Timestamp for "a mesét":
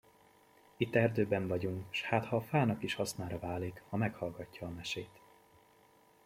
4.67-5.21